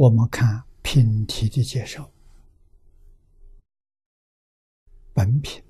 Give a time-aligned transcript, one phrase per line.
[0.00, 2.10] 我们看品题的介绍，
[5.12, 5.62] 本品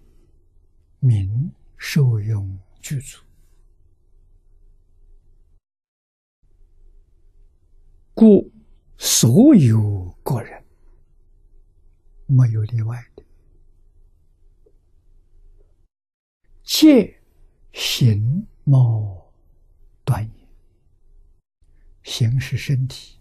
[1.01, 3.25] 名受用具足，
[8.15, 8.49] 故
[8.97, 10.65] 所有个人
[12.27, 13.25] 没有例外的，
[16.63, 17.21] 皆
[17.73, 19.33] 形貌
[20.05, 20.49] 端也，
[22.05, 23.20] 形是身体。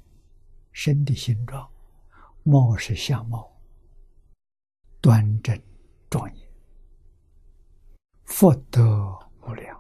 [0.82, 1.70] 身的形状，
[2.44, 3.52] 貌是相貌，
[5.02, 5.62] 端正
[6.10, 6.50] 庄严，
[8.24, 9.78] 福德无量，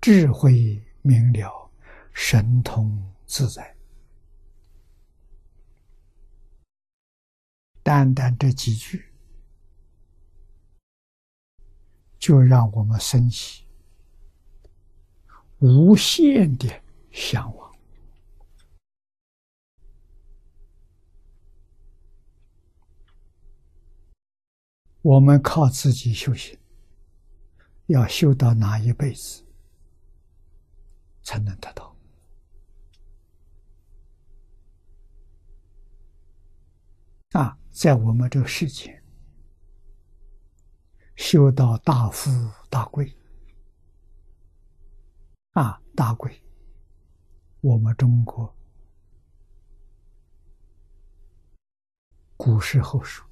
[0.00, 1.70] 智慧明了，
[2.12, 3.72] 神通自在。
[7.84, 9.12] 单单这几句，
[12.18, 13.64] 就让我们升起
[15.60, 17.63] 无限的向往。
[25.04, 26.58] 我们靠自己修行，
[27.88, 29.44] 要修到哪一辈子
[31.22, 31.94] 才能得到？
[37.32, 39.02] 啊，在我们这个世界，
[41.16, 42.30] 修到大富
[42.70, 43.14] 大贵，
[45.50, 46.42] 啊，大贵，
[47.60, 48.56] 我们中国
[52.38, 53.22] 古时候说。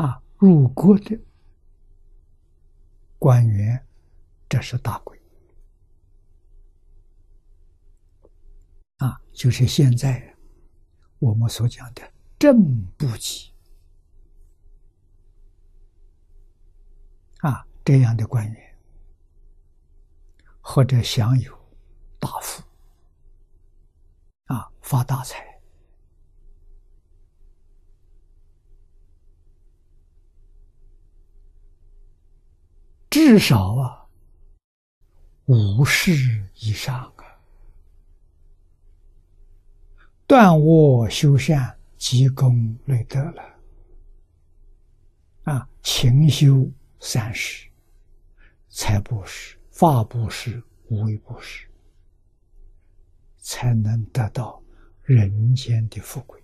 [0.00, 1.20] 啊，入国的
[3.18, 3.86] 官员，
[4.48, 5.20] 这是大贵。
[8.96, 10.34] 啊，就是现在
[11.18, 13.52] 我们所讲的正部级
[17.40, 18.78] 啊这样的官员，
[20.62, 21.54] 或者享有
[22.18, 22.62] 大富
[24.46, 25.49] 啊发大财。
[33.22, 34.08] 至少啊，
[35.44, 37.24] 五世以上啊，
[40.26, 43.42] 断我修善积功累德了。
[45.42, 46.66] 啊，勤修
[46.98, 47.68] 三世，
[48.70, 51.68] 财布施、法布施、无为布施，
[53.36, 54.62] 才能得到
[55.02, 56.39] 人间的富贵。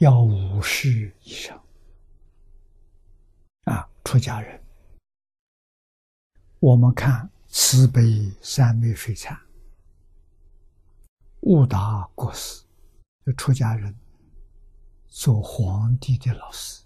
[0.00, 1.62] 要五世以上
[3.64, 3.86] 啊！
[4.02, 4.58] 出家人，
[6.58, 9.38] 我们看慈悲三昧水禅，
[11.40, 12.64] 悟达国师，
[13.36, 13.94] 出家人
[15.06, 16.82] 做皇帝的老师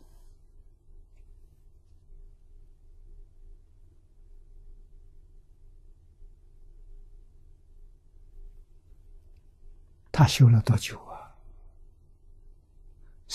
[10.10, 11.13] 他修了多久啊？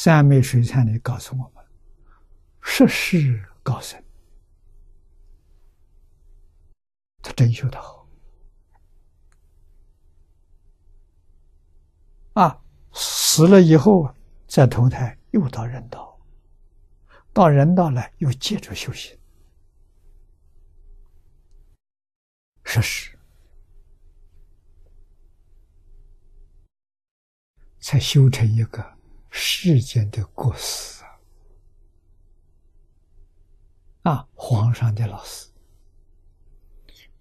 [0.01, 1.61] 三昧水禅里告诉我们：
[2.61, 4.01] 十世高僧，
[7.21, 8.07] 他真修得好
[12.35, 12.63] 啊！
[12.93, 14.15] 死了以后
[14.47, 16.17] 再投胎，又到人道，
[17.33, 19.19] 到人道来又接着修行，
[22.63, 23.19] 十世
[27.81, 28.98] 才修成一个。
[29.29, 31.03] 世间的过失
[34.03, 35.49] 啊，皇上的老师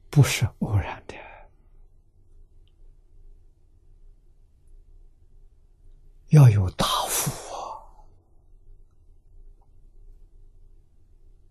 [0.08, 1.14] 不是偶然的，
[6.28, 7.82] 要有大福啊，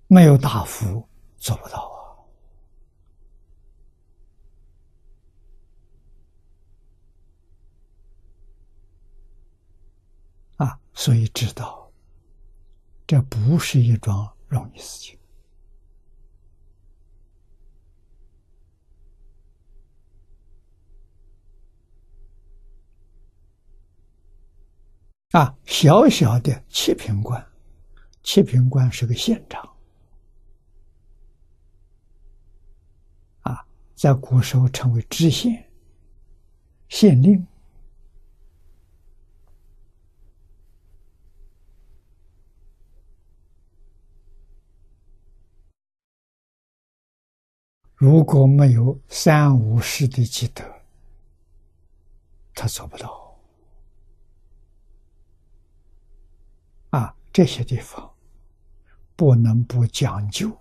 [0.08, 1.08] 没有大福
[1.38, 1.97] 做不到。
[11.00, 11.92] 所以知道，
[13.06, 15.18] 这不是一桩容易事情
[25.30, 25.56] 啊！
[25.66, 27.48] 小小的七品官，
[28.24, 29.62] 七品官是个县长
[33.42, 33.64] 啊，
[33.96, 35.72] 在古时候称为知县、
[36.90, 37.46] 县令。
[47.98, 50.64] 如果没有三五世的积德，
[52.54, 53.36] 他做不到。
[56.92, 58.14] 啊，这些地方
[59.16, 60.56] 不能不讲究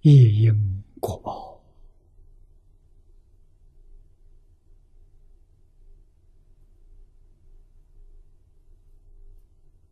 [0.00, 1.62] 一因果报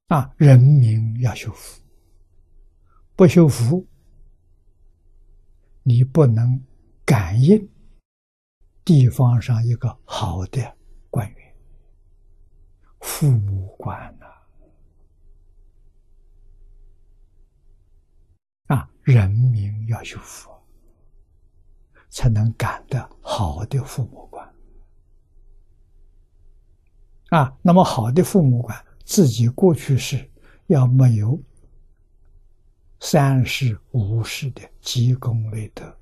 [0.09, 0.35] 啊！
[0.37, 1.81] 人民要修福，
[3.15, 3.87] 不修福，
[5.91, 6.65] 你不能
[7.05, 7.69] 感应
[8.85, 10.77] 地方上一个好的
[11.11, 11.57] 官员、
[13.01, 14.27] 父母官呐。
[18.77, 20.49] 啊，人民要修福，
[22.09, 24.55] 才能感得好的父母官。
[27.31, 30.31] 啊，那么好的父母官，自己过去是
[30.69, 31.43] 要没有
[33.01, 35.97] 三世五世的积功累德，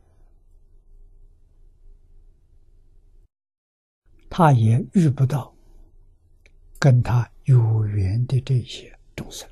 [4.28, 5.54] 他也遇不到
[6.78, 9.48] 跟他有缘的这些众生。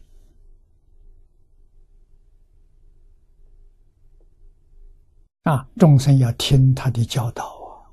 [5.42, 7.86] 啊，众生要听他的教导啊，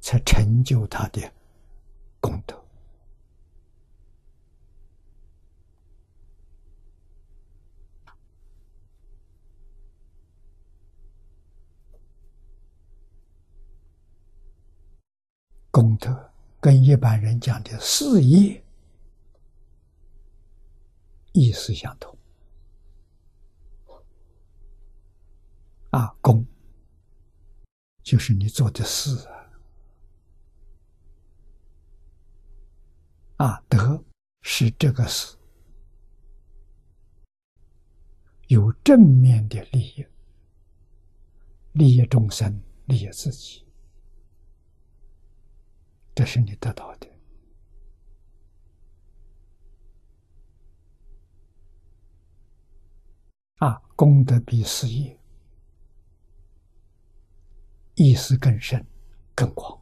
[0.00, 1.32] 才成就他的
[2.20, 2.59] 功德。
[15.70, 18.64] 功德跟一般人讲的事业
[21.32, 22.16] 意思相同。
[25.90, 26.46] 啊，功。
[28.02, 29.14] 就是你做的事
[33.36, 34.02] 啊，啊德
[34.42, 35.36] 是这个事
[38.48, 40.06] 有正面的利益，
[41.72, 43.64] 利益众生，利益自己，
[46.20, 47.08] 这是你得到的
[53.56, 55.18] 啊，功德比事业。
[57.94, 58.86] 意思更深、
[59.34, 59.80] 更广，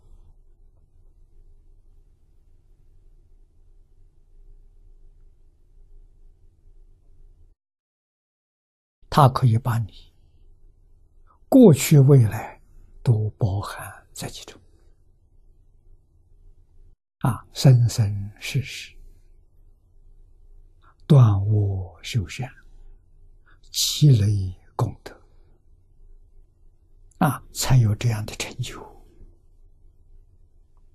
[9.10, 10.12] 它可以把你
[11.48, 12.62] 过去、未来
[13.02, 14.57] 都包含在其中，
[17.20, 18.94] 啊，生生世世
[21.06, 22.48] 断恶修善，
[23.70, 25.20] 积累功德。
[27.18, 28.97] 啊，才有这样的成就。